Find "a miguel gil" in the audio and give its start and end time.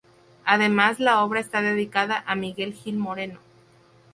2.25-2.97